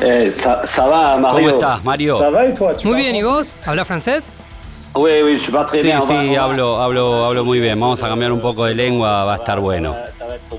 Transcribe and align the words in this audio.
Eh, 0.00 0.32
ça, 0.34 0.62
ça 0.66 0.86
va, 0.86 1.16
Mario 1.16 1.28
¿Cómo 1.38 1.48
estás, 1.50 1.82
Mario? 1.84 2.18
Ça 2.18 2.30
va 2.30 2.46
et 2.46 2.54
toi 2.54 2.72
tu 2.74 2.86
Muy 2.88 2.96
bien, 3.02 3.14
¿y 3.16 3.22
vos? 3.22 3.56
¿Habla 3.66 3.84
francés? 3.84 4.32
Oui, 4.94 5.10
oui, 5.24 5.36
je 5.38 5.50
très 5.66 5.80
Sí, 5.80 5.86
bien. 5.88 6.00
sí, 6.00 6.34
va- 6.36 6.44
hablo, 6.44 6.80
hablo, 6.80 7.24
hablo 7.24 7.44
muy 7.44 7.58
bien. 7.60 7.78
Vamos 7.78 8.02
a 8.02 8.08
cambiar 8.08 8.32
un 8.32 8.40
poco 8.40 8.64
de 8.64 8.74
lengua, 8.74 9.24
va 9.24 9.34
a 9.34 9.36
estar 9.36 9.60
bueno. 9.60 9.94
Ça 9.94 10.26
va 10.26 10.34
être 10.36 10.58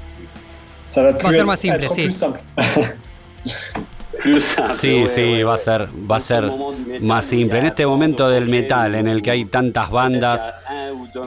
Ça 0.88 1.04
va, 1.04 1.12
plus 1.18 1.24
Va 1.24 1.30
a 1.30 1.34
ser 1.34 1.46
más 1.46 1.60
simple, 1.60 1.90
sí. 1.90 2.10
Sí, 4.72 5.08
sí, 5.08 5.44
va 5.44 5.54
a 5.54 5.58
ser, 5.58 5.88
va 6.10 6.18
a 6.18 6.20
ser 6.20 6.52
más 7.02 7.26
simple. 7.26 7.60
En 7.60 7.66
este 7.68 7.86
momento 7.88 8.28
del 8.30 8.48
metal, 8.48 8.96
en 8.96 9.08
el 9.08 9.22
que 9.22 9.32
hay 9.32 9.46
tantas 9.46 9.90
bandas 9.90 10.50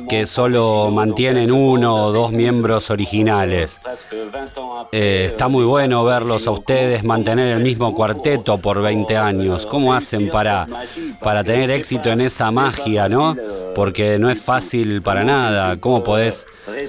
que 0.08 0.26
solo 0.26 0.90
mantienen 0.90 1.50
uno 1.50 2.04
o 2.06 2.12
dos 2.12 2.32
miembros 2.32 2.90
originales. 2.90 3.80
Eh, 4.94 5.28
está 5.28 5.48
muy 5.48 5.64
bueno 5.64 6.04
verlos 6.04 6.46
a 6.46 6.50
ustedes 6.50 7.02
mantener 7.02 7.56
el 7.56 7.62
mismo 7.62 7.94
cuarteto 7.94 8.58
por 8.58 8.82
20 8.82 9.16
años. 9.16 9.64
¿Cómo 9.64 9.94
hacen 9.94 10.28
para, 10.28 10.66
para 11.22 11.42
tener 11.42 11.70
éxito 11.70 12.10
en 12.10 12.20
esa 12.20 12.50
magia, 12.50 13.08
no? 13.08 13.34
Porque 13.74 14.18
no 14.18 14.28
es 14.30 14.38
fácil 14.38 15.00
para 15.00 15.24
nada. 15.24 15.78
¿Cómo 15.80 16.04
podés 16.04 16.46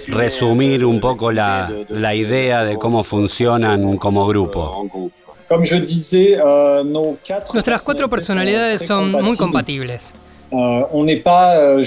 resumir 0.08 0.84
un 0.84 1.00
poco 1.00 1.32
la, 1.32 1.72
la 1.88 2.14
idea 2.14 2.66
de 2.66 2.78
cómo 2.78 3.04
funcionan 3.06 3.96
como 3.96 4.28
grupo? 4.28 4.86
Quatre 5.48 5.80
Nuestras 7.54 7.82
cuatro 7.84 8.10
personalidades 8.10 8.86
son 8.86 9.12
muy 9.14 9.38
compatibles. 9.38 10.14
Euh, 10.54 10.86
euh, 10.94 11.84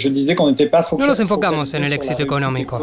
No 0.99 1.07
nos 1.07 1.21
enfocamos 1.21 1.75
en 1.75 1.85
el 1.85 1.93
éxito 1.93 2.23
económico. 2.23 2.81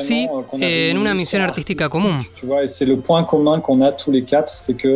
Sí, 0.00 0.26
euh, 0.26 0.42
qu'on 0.48 0.58
eh, 0.62 0.90
en 0.90 0.96
una 0.98 1.12
misión 1.12 1.42
artística 1.42 1.88
común. 1.90 2.22
Tu 2.34 2.46
vois, 2.46 2.62
et 2.64 2.66
c'est 2.68 2.86
le 2.86 2.96
point 2.96 3.22
commun 3.24 3.60
qu'on 3.60 3.82
a 3.82 3.92
tous 3.92 4.10
les 4.10 4.22
quatre, 4.22 4.56
c'est 4.56 4.74
que 4.74 4.88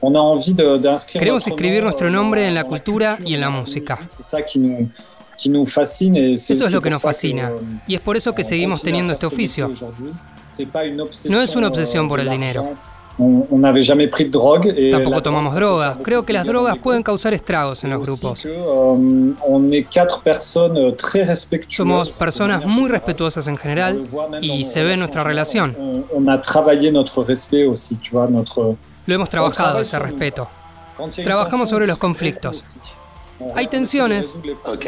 on 0.00 0.14
a 0.14 0.18
envie 0.20 0.54
de- 0.54 0.76
d'inscrire. 0.78 1.20
Queremos 1.20 1.44
escribir 1.46 1.82
nuestro 1.82 2.08
nombre 2.08 2.38
en 2.38 2.54
la 2.54 2.62
cultura 2.62 3.18
y 3.24 3.34
en 3.34 3.40
la 3.40 3.50
música. 3.50 3.96
musique. 3.96 4.10
C'est 4.10 4.22
ça 4.22 4.42
qui 4.42 4.60
nous, 4.60 4.88
qui 5.36 5.48
nous 5.50 5.66
fascine. 5.66 6.16
Et 6.16 6.36
c'est 6.36 6.52
Eso 6.54 6.66
es 6.68 6.72
lo 6.72 6.80
que 6.80 6.90
nos 6.90 7.02
fascina. 7.02 7.50
Y 7.88 7.96
es 7.96 8.00
por 8.00 8.16
eso 8.16 8.32
que 8.34 8.44
seguimos 8.44 8.82
teniendo 8.82 9.14
este 9.14 9.26
oficio. 9.26 9.68
No 11.28 11.42
es 11.42 11.56
una 11.56 11.66
obsesión 11.66 12.08
por 12.08 12.20
el 12.20 12.30
dinero. 12.30 12.68
On 13.20 13.46
on 13.50 13.58
n'avait 13.58 13.82
jamais 13.82 14.06
pris 14.06 14.24
de 14.26 14.30
drogue. 14.30 14.72
Et 14.76 14.90
Tampoco 14.90 15.20
tomamos 15.20 15.52
faire 15.52 15.96
Creo 16.04 16.22
que 16.24 16.32
las 16.32 16.44
drogas 16.44 16.76
pueden 16.78 17.02
causar 17.02 17.32
estragos 17.34 17.82
en 17.84 17.90
los 17.90 18.00
grupos. 18.00 18.42
que, 18.42 18.48
euh, 18.48 19.32
on 19.46 19.72
est 19.72 19.84
quatre 19.90 20.20
personnes 20.22 20.76
euh, 20.78 20.92
très 20.92 21.24
respectueuses. 21.24 21.76
Somos 21.76 22.10
personas 22.10 22.64
muy 22.64 22.88
respetuosas 22.88 23.48
en 23.48 23.54
On 23.54 23.56
general 23.56 23.98
y 24.40 24.62
se 24.64 24.82
ve 24.84 24.92
en 24.94 25.00
nuestra 25.00 25.24
relación. 25.24 25.74
On, 25.78 26.04
on 26.14 26.28
a 26.28 26.38
travaillé 26.40 26.92
notre 26.92 27.22
respect 27.24 27.66
aussi, 27.66 27.96
tu 27.96 28.12
vois, 28.12 28.28
notre. 28.28 28.76
Lo 29.06 29.14
hemos 29.14 29.28
trabajado, 29.28 29.80
travaille 29.80 29.82
ese 29.82 29.98
respeto. 29.98 30.46
Quand 30.96 31.08
il 31.08 31.16
y 31.16 31.20
a 31.20 31.22
une 31.22 31.24
Trabajamos 31.24 31.68
sobre 31.68 31.86
los 31.86 31.98
conflictos. 31.98 32.76
Hay 33.54 33.66
tensiones 33.68 34.36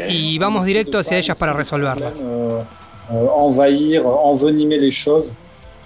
y 0.09 0.37
vamos 0.37 0.65
directo 0.65 0.99
hacia 0.99 1.17
ellas 1.17 1.37
para 1.37 1.53
resolverlas. 1.53 2.23
euh, 3.11 3.27
envahir, 3.37 4.03
envenimer 4.25 4.79
les 4.79 4.91
choses. 4.93 5.33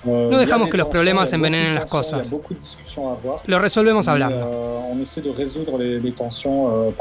No 0.06 0.38
dejamos 0.38 0.70
que 0.70 0.78
los 0.78 0.88
problemas 0.88 1.34
envenenen 1.34 1.76
las 1.76 1.86
cosas. 1.86 2.34
Lo 3.46 3.60
resolvemos 3.60 4.08
hablando. 4.08 4.46
euh, 6.38 6.92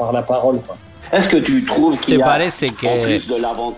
euh, 1.11 1.97
¿Te 2.05 2.19
parece 2.19 2.73
que, 2.73 3.21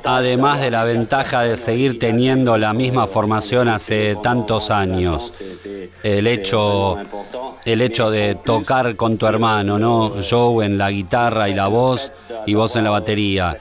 además 0.03 0.61
de 0.61 0.71
la 0.71 0.83
ventaja 0.85 1.41
de 1.41 1.57
seguir 1.57 1.99
teniendo 1.99 2.57
la 2.57 2.73
misma 2.73 3.05
formación 3.05 3.67
hace 3.67 4.15
tantos 4.23 4.71
años, 4.71 5.33
el 6.03 6.25
hecho, 6.27 6.97
el 7.65 7.81
hecho 7.81 8.09
de 8.09 8.35
tocar 8.35 8.95
con 8.95 9.17
tu 9.17 9.25
hermano, 9.25 9.77
¿no? 9.77 10.13
Joe 10.27 10.65
en 10.65 10.77
la 10.77 10.89
guitarra 10.89 11.49
y 11.49 11.53
la 11.53 11.67
voz 11.67 12.11
y 12.45 12.53
vos 12.53 12.75
en 12.77 12.85
la 12.85 12.91
batería, 12.91 13.57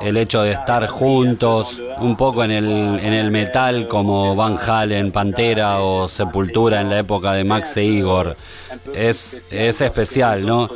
el 0.00 0.16
hecho 0.16 0.42
de 0.42 0.52
estar 0.52 0.86
juntos, 0.88 1.80
un 2.00 2.16
poco 2.16 2.44
en 2.44 2.50
el, 2.50 2.66
en 2.66 3.12
el 3.12 3.30
metal 3.30 3.86
como 3.86 4.34
Van 4.34 4.56
Halen, 4.58 5.12
Pantera 5.12 5.80
o 5.82 6.08
Sepultura 6.08 6.80
en 6.80 6.90
la 6.90 6.98
época 6.98 7.32
de 7.32 7.44
Max 7.44 7.76
e 7.76 7.84
Igor, 7.84 8.36
es, 8.94 9.44
es 9.50 9.80
especial, 9.80 10.44
¿no? 10.44 10.68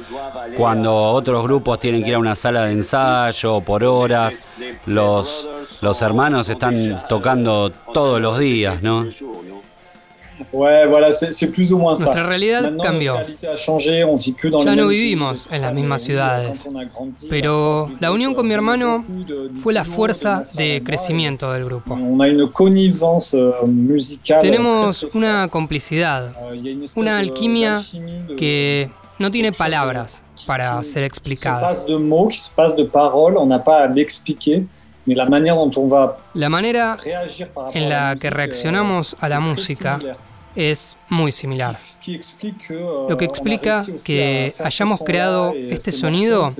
Cuando 0.56 0.94
otros 0.94 1.42
grupos 1.44 1.78
tienen 1.78 2.02
que 2.02 2.10
ir 2.10 2.14
a 2.14 2.18
una 2.18 2.34
sala 2.34 2.64
de 2.64 2.72
ensayo 2.72 3.60
por 3.60 3.84
horas, 3.84 4.42
los, 4.86 5.48
los 5.80 6.02
hermanos 6.02 6.48
están 6.48 7.04
tocando 7.08 7.70
todos 7.92 8.20
los 8.20 8.38
días, 8.38 8.82
¿no? 8.82 9.06
Ouais, 10.52 10.86
voilà, 10.86 11.12
c'est 11.12 11.50
plus. 11.50 11.70
Nuestra 11.72 12.22
realidad 12.26 12.62
Maintenant, 12.62 12.82
cambió. 12.82 13.16
Ya 14.64 14.76
no 14.76 14.88
vivimos 14.88 15.48
en 15.50 15.62
las 15.62 15.74
mismas 15.74 16.02
ciudades. 16.02 16.68
Pero 17.28 17.90
la 18.00 18.12
unión 18.12 18.34
con 18.34 18.46
mi 18.46 18.54
hermano 18.54 19.04
fue 19.54 19.72
la 19.72 19.84
fuerza 19.84 20.44
de 20.54 20.82
crecimiento 20.84 21.52
del 21.52 21.64
grupo. 21.64 21.96
Euh. 21.96 22.48
Tenemos 24.40 25.06
una 25.14 25.48
complicidad, 25.48 26.32
Euh, 26.50 26.86
una 26.96 27.18
alquimia 27.18 27.80
que 28.36 28.90
no 29.18 29.30
tiene 29.30 29.52
palabras 29.52 30.24
para 30.46 30.82
ser 30.82 31.04
explicada. 31.04 31.72
la 36.34 36.48
manera 36.48 36.96
en 37.74 37.88
la 37.88 38.16
que 38.20 38.26
euh, 38.26 38.30
reaccionamos 38.30 39.16
a 39.20 39.28
la 39.28 39.40
música. 39.40 39.98
Es 40.54 40.96
muy 41.08 41.32
similar. 41.32 41.76
Lo 43.08 43.16
que 43.16 43.24
explica 43.24 43.84
que 44.04 44.52
hayamos 44.58 45.00
creado 45.00 45.54
este 45.54 45.92
sonido 45.92 46.50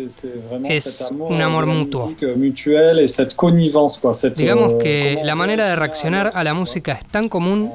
es 0.65 1.11
un 1.13 1.43
amor 1.43 1.67
mutuo. 1.67 2.15
Digamos 4.37 4.75
que 4.77 5.21
la 5.25 5.35
manera 5.35 5.69
de 5.69 5.77
reaccionar 5.77 6.33
a 6.35 6.45
la 6.45 6.55
música 6.55 6.93
es 6.93 7.05
tan 7.07 7.29
común 7.29 7.73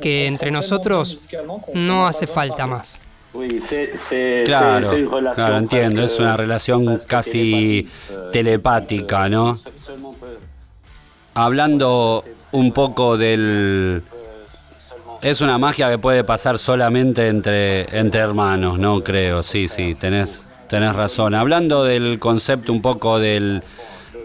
que 0.00 0.26
entre 0.26 0.50
nosotros 0.50 1.28
no 1.72 2.06
hace 2.06 2.26
falta 2.26 2.66
más. 2.66 3.00
Claro, 4.44 4.90
claro, 5.34 5.56
entiendo, 5.56 6.02
es 6.02 6.20
una 6.20 6.36
relación 6.36 7.00
casi 7.06 7.88
telepática, 8.32 9.28
¿no? 9.28 9.60
Hablando 11.34 12.24
un 12.52 12.72
poco 12.72 13.16
del... 13.16 14.02
Es 15.24 15.40
una 15.40 15.56
magia 15.56 15.88
que 15.88 15.96
puede 15.96 16.22
pasar 16.22 16.58
solamente 16.58 17.28
entre, 17.28 17.98
entre 17.98 18.20
hermanos, 18.20 18.78
¿no? 18.78 19.02
Creo, 19.02 19.42
sí, 19.42 19.68
sí, 19.68 19.94
tenés, 19.94 20.44
tenés 20.68 20.94
razón. 20.94 21.34
Hablando 21.34 21.82
del 21.82 22.18
concepto 22.18 22.74
un 22.74 22.82
poco 22.82 23.18
del, 23.18 23.62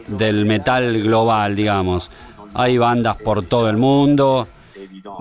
del 0.07 0.45
metal 0.45 1.01
global, 1.01 1.55
digamos. 1.55 2.11
Hay 2.53 2.77
bandas 2.77 3.15
por 3.15 3.45
todo 3.45 3.69
el 3.69 3.77
mundo, 3.77 4.49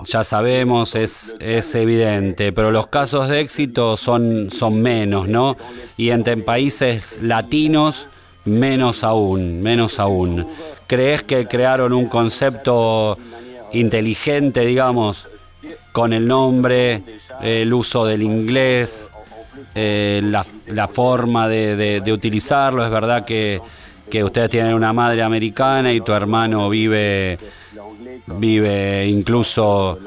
ya 0.04 0.24
sabemos, 0.24 0.96
es, 0.96 1.36
es 1.38 1.72
evidente, 1.76 2.52
pero 2.52 2.72
los 2.72 2.88
casos 2.88 3.28
de 3.28 3.38
éxito 3.38 3.96
son, 3.96 4.50
son 4.50 4.82
menos, 4.82 5.28
¿no? 5.28 5.56
Y 5.96 6.10
entre 6.10 6.36
países 6.38 7.20
latinos, 7.22 8.08
menos 8.44 9.04
aún, 9.04 9.62
menos 9.62 10.00
aún. 10.00 10.44
¿Crees 10.88 11.22
que 11.22 11.46
crearon 11.46 11.92
un 11.92 12.06
concepto 12.06 13.16
inteligente, 13.70 14.62
digamos, 14.62 15.28
con 15.92 16.12
el 16.12 16.26
nombre, 16.26 17.02
el 17.40 17.72
uso 17.72 18.04
del 18.04 18.22
inglés, 18.22 19.10
eh, 19.74 20.20
la, 20.24 20.44
la 20.68 20.88
forma 20.88 21.48
de, 21.48 22.02
utilizarlo? 22.12 22.84
Es 22.84 22.90
verdad 22.90 23.24
que, 23.24 23.60
que 24.10 24.24
ustedes 24.24 24.50
tienen 24.50 24.74
una 24.74 24.92
madre 24.92 25.22
americana 25.22 25.92
y 25.92 26.00
tu 26.00 26.12
hermano 26.12 26.68
vive, 26.68 27.38
vive 28.26 29.06
incluso 29.06 29.98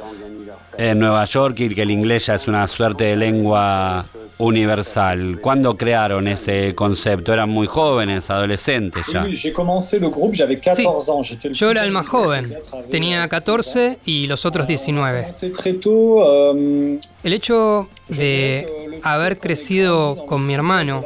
en 0.77 0.99
Nueva 0.99 1.25
York 1.25 1.59
y 1.59 1.69
que 1.69 1.81
el 1.81 1.91
inglés 1.91 2.27
ya 2.27 2.35
es 2.35 2.47
una 2.47 2.65
suerte 2.67 3.05
de 3.05 3.15
lengua 3.15 4.05
universal. 4.41 5.39
¿Cuándo 5.41 5.75
crearon 5.75 6.27
ese 6.27 6.73
concepto? 6.75 7.31
¿Eran 7.33 7.49
muy 7.49 7.67
jóvenes, 7.67 8.29
adolescentes 8.29 9.07
ya? 9.07 9.23
oui, 9.23 9.35
j'ai 9.35 9.53
commencé 9.53 9.99
le 9.99 10.09
groupe, 10.09 10.33
j'avais 10.33 10.59
14 10.59 11.09
ans. 11.09 11.23
J'étais 11.23 11.49
le 11.49 11.53
Yo 11.55 11.69
era 11.71 11.83
el 11.83 11.91
más 11.91 12.07
joven, 12.07 12.53
tenía 12.89 13.27
14 13.27 13.99
y 14.05 14.27
los 14.27 14.45
otros 14.45 14.67
19. 14.67 15.21
Commencé 15.21 15.49
très 15.51 15.73
tôt. 15.79 16.23
euh, 16.25 16.99
El 17.23 17.33
hecho 17.33 17.87
de 18.09 18.99
haber 19.03 19.39
crecido 19.39 20.25
con 20.25 20.45
mi 20.45 20.53
hermano 20.53 21.05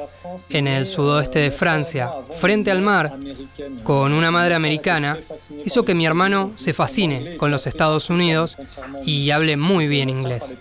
en 0.49 0.67
el 0.67 0.85
sudoeste 0.85 1.39
de 1.39 1.51
Francia, 1.51 2.11
frente 2.29 2.71
al 2.71 2.81
mar, 2.81 3.13
con 3.83 4.11
una 4.11 4.31
madre 4.31 4.55
americana, 4.55 5.17
hizo 5.65 5.83
que 5.83 5.93
mi 5.93 6.05
hermano 6.05 6.51
se 6.55 6.73
fascine 6.73 7.37
con 7.37 7.51
los 7.51 7.67
Estados 7.67 8.09
Unidos 8.09 8.57
y 9.05 9.29
hable 9.31 9.55
muy 9.57 9.87
bien 9.87 10.09
inglés. 10.09 10.55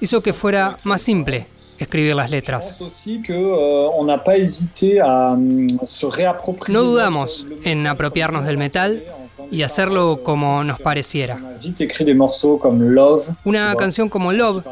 Hizo 0.00 0.22
que 0.22 0.32
fuera 0.32 0.78
más 0.84 1.00
simple 1.02 1.46
escribir 1.84 2.14
las 2.14 2.30
letras. 2.30 2.78
euh, 3.30 3.88
réapproprier 6.10 6.70
No 6.70 6.82
dudamos 6.82 7.46
en 7.64 7.86
apropiarnos 7.86 8.44
del 8.44 8.56
metal 8.56 9.04
y 9.50 9.62
hacerlo 9.62 10.20
como 10.22 10.64
nos 10.64 10.80
pareciera. 10.80 11.38
Una 13.44 13.74
canción 13.76 14.08
como 14.08 14.32
Love, 14.32 14.64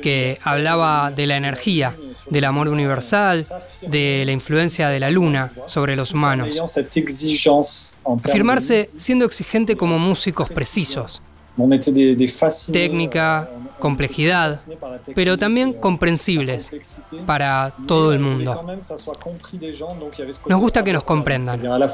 que 0.00 0.38
hablaba 0.44 1.10
de 1.10 1.26
la 1.26 1.36
energía, 1.36 1.96
del 2.30 2.44
amor 2.44 2.68
universal, 2.68 3.46
de 3.86 4.24
la 4.26 4.32
influencia 4.32 4.88
de 4.88 5.00
la 5.00 5.10
luna 5.10 5.52
sobre 5.66 5.96
los 5.96 6.12
humanos. 6.12 6.60
Afirmarse 8.24 8.88
siendo 8.96 9.24
exigente 9.24 9.76
como 9.76 9.98
músicos 9.98 10.48
precisos, 10.50 11.22
técnica, 12.72 13.50
complejidad, 13.78 14.58
pero 15.14 15.38
también 15.38 15.72
comprensibles 15.72 16.72
para 17.26 17.72
todo 17.86 18.12
el 18.12 18.20
mundo. 18.20 18.64
Nos 20.48 20.60
gusta 20.60 20.84
que 20.84 20.92
nos 20.92 21.04
comprendan. 21.04 21.66
A 21.66 21.88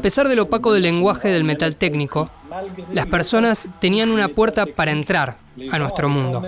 pesar 0.00 0.28
del 0.28 0.40
opaco 0.40 0.72
del 0.72 0.82
lenguaje 0.82 1.28
del 1.28 1.44
metal 1.44 1.76
técnico, 1.76 2.30
las 2.92 3.06
personas 3.06 3.68
tenían 3.80 4.10
una 4.10 4.28
puerta 4.28 4.66
para 4.66 4.92
entrar 4.92 5.36
a 5.70 5.78
nuestro 5.78 6.08
mundo. 6.08 6.42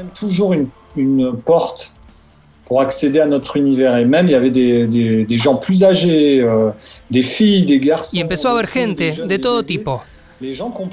pour 2.66 2.80
accéder 2.80 3.20
à 3.20 3.26
notre 3.26 3.56
univers 3.56 3.96
et 3.96 4.04
même 4.04 4.26
il 4.26 4.32
y 4.32 4.34
avait 4.34 4.50
des, 4.50 4.86
des, 4.86 5.24
des 5.24 5.36
gens 5.36 5.56
plus 5.56 5.84
âgés, 5.84 6.40
euh, 6.40 6.70
des 7.10 7.22
filles, 7.22 7.66
des 7.66 7.78
garçons. 7.78 8.16
Y 8.16 8.20
empezó 8.20 8.48
a 8.48 8.52
haber 8.52 8.66
gente 8.66 9.26
de 9.26 9.38
todo 9.38 9.64
tipo, 9.64 10.02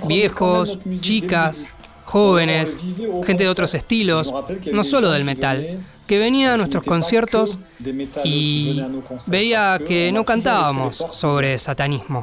Viejos, 0.07 0.79
chicas, 0.99 1.73
jóvenes, 2.05 2.77
gente 3.23 3.43
de 3.43 3.49
otros 3.49 3.73
estilos, 3.73 4.33
no 4.71 4.83
solo 4.83 5.11
del 5.11 5.23
metal, 5.23 5.79
que 6.05 6.19
venía 6.19 6.53
a 6.53 6.57
nuestros 6.57 6.83
conciertos 6.83 7.57
y 8.25 8.81
veía 9.27 9.79
que 9.85 10.11
no 10.11 10.25
cantábamos 10.25 10.97
sobre 11.11 11.57
satanismo, 11.57 12.21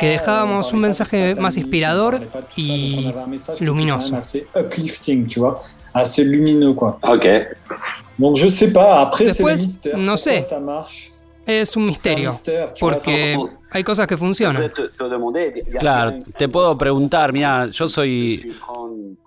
que 0.00 0.08
dejábamos 0.08 0.72
un 0.72 0.80
mensaje 0.80 1.36
más 1.36 1.56
inspirador 1.56 2.28
y 2.56 3.12
luminoso. 3.60 4.18
Después, 9.18 9.80
no 9.96 10.16
sé. 10.16 10.44
Es 11.48 11.78
un 11.78 11.86
misterio, 11.86 12.30
porque 12.78 13.38
hay 13.70 13.82
cosas 13.82 14.06
que 14.06 14.18
funcionan. 14.18 14.70
Claro, 15.78 16.18
te 16.36 16.46
puedo 16.46 16.76
preguntar, 16.76 17.32
mira, 17.32 17.68
yo 17.68 17.88
soy 17.88 18.52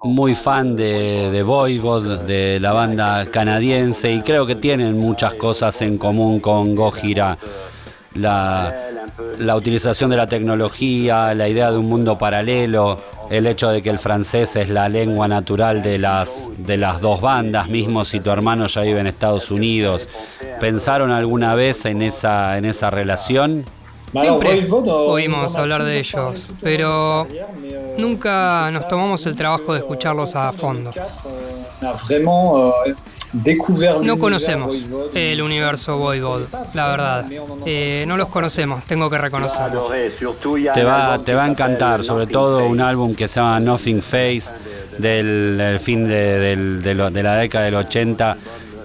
muy 0.03 0.35
fan 0.35 0.75
de, 0.75 1.31
de 1.31 1.41
Voivod, 1.41 2.19
de 2.19 2.59
la 2.59 2.73
banda 2.73 3.25
canadiense, 3.25 4.11
y 4.11 4.21
creo 4.21 4.45
que 4.45 4.53
tienen 4.53 4.99
muchas 4.99 5.33
cosas 5.33 5.81
en 5.81 5.97
común 5.97 6.39
con 6.39 6.75
Gojira. 6.75 7.39
La, 8.13 8.71
la 9.39 9.55
utilización 9.55 10.11
de 10.11 10.17
la 10.17 10.27
tecnología, 10.27 11.33
la 11.33 11.47
idea 11.49 11.71
de 11.71 11.77
un 11.77 11.87
mundo 11.87 12.19
paralelo, 12.19 13.01
el 13.31 13.47
hecho 13.47 13.69
de 13.69 13.81
que 13.81 13.89
el 13.89 13.97
francés 13.97 14.57
es 14.57 14.69
la 14.69 14.89
lengua 14.89 15.27
natural 15.27 15.81
de 15.81 15.97
las, 15.97 16.51
de 16.57 16.75
las 16.75 16.99
dos 16.99 17.21
bandas, 17.21 17.69
mismo 17.69 18.03
si 18.03 18.19
tu 18.19 18.29
hermano 18.29 18.67
ya 18.67 18.81
vive 18.81 18.99
en 18.99 19.07
Estados 19.07 19.49
Unidos. 19.49 20.09
¿Pensaron 20.61 21.11
alguna 21.11 21.55
vez 21.55 21.85
en 21.85 22.01
esa, 22.03 22.57
en 22.57 22.65
esa 22.65 22.89
relación? 22.89 23.65
Siempre 24.15 24.65
oímos 24.89 25.55
hablar 25.55 25.83
de 25.83 25.97
ellos, 25.99 26.47
pero 26.61 27.27
nunca 27.97 28.69
nos 28.71 28.87
tomamos 28.87 29.25
el 29.25 29.35
trabajo 29.35 29.73
de 29.73 29.79
escucharlos 29.79 30.35
a 30.35 30.51
fondo. 30.53 30.91
découvert 33.33 34.01
No 34.03 34.17
l'univers 34.17 34.19
conocemos 34.19 34.75
el 35.15 35.41
universo 35.41 35.97
Voivod, 35.97 36.41
la 36.73 36.87
verdad. 36.89 37.25
Eh, 37.65 38.03
no 38.05 38.17
los 38.17 38.27
conocemos, 38.27 38.83
tengo 38.83 39.09
que 39.09 39.17
reconocerlo. 39.17 39.89
Te 40.73 40.83
va, 40.83 41.17
te 41.23 41.33
va 41.33 41.45
a 41.45 41.47
encantar, 41.47 42.03
sobre 42.03 42.27
todo 42.27 42.65
un 42.65 42.81
álbum 42.81 43.15
que 43.15 43.27
se 43.29 43.39
llama 43.39 43.59
Nothing 43.61 44.01
Face 44.01 44.53
del, 44.97 45.57
del 45.57 45.79
fin 45.79 46.07
de, 46.07 46.39
del- 46.39 46.81
de 46.83 46.93
lo- 46.93 47.09
de 47.09 47.23
la 47.23 47.37
década 47.37 47.65
del 47.65 47.75
80. 47.75 48.37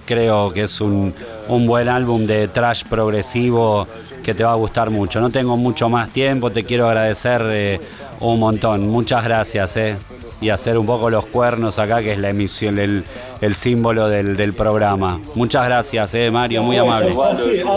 Creo 0.06 0.52
que 0.52 0.62
es 0.62 0.80
un, 0.80 1.12
un 1.48 1.66
buen 1.66 1.88
álbum 1.88 2.26
de 2.26 2.48
trash 2.48 2.84
progresivo 2.84 3.86
que 4.22 4.34
te 4.34 4.44
va 4.44 4.52
a 4.52 4.56
gustar 4.56 4.90
mucho. 4.90 5.20
No 5.20 5.30
tengo 5.30 5.56
mucho 5.56 5.88
más 5.88 6.10
tiempo, 6.10 6.50
te 6.50 6.64
quiero 6.64 6.88
agradecer 6.88 7.42
eh, 7.46 7.80
un 8.20 8.38
montón. 8.38 8.88
Muchas 8.88 9.24
gracias. 9.24 9.76
Eh. 9.76 9.96
Y 10.38 10.50
hacer 10.50 10.76
un 10.76 10.84
poco 10.84 11.08
los 11.08 11.24
cuernos 11.24 11.78
acá, 11.78 12.02
que 12.02 12.12
es 12.12 12.18
la 12.18 12.28
emisión, 12.28 12.78
el, 12.78 13.04
el 13.40 13.54
símbolo 13.54 14.06
del, 14.06 14.36
del 14.36 14.52
programa. 14.52 15.18
Muchas 15.34 15.64
gracias, 15.64 16.12
eh, 16.12 16.30
Mario, 16.30 16.62
muy 16.62 16.76
amable. 16.76 17.16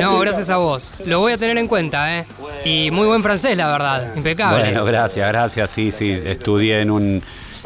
No, 0.01 0.19
gracias 0.19 0.50
a 0.50 0.57
vos. 0.57 0.92
Lo 1.06 1.19
voy 1.19 1.31
a 1.31 1.38
tener 1.38 1.57
en 1.57 1.68
cuenta, 1.68 2.19
¿eh? 2.19 2.25
Y 2.65 2.92
muy 2.92 3.07
buen 3.07 3.24
francés, 3.24 3.56
la 3.56 3.72
verdad. 3.72 4.13
Impecable. 4.13 4.62
Bueno, 4.62 4.83
gracias, 4.83 5.25
gracias. 5.30 5.72
Sí, 5.72 5.92
sí, 5.92 6.12
estudié 6.12 6.81
en 6.81 6.92
un, 6.92 7.22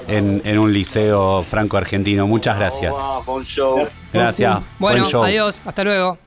en, 0.07 0.43
en 0.45 0.59
un 0.59 0.71
liceo 0.71 1.43
franco-argentino. 1.43 2.27
Muchas 2.27 2.59
gracias. 2.59 2.93
Gracias. 4.13 4.63
Bueno, 4.79 5.05
adiós, 5.23 5.63
hasta 5.65 5.83
luego. 5.83 6.17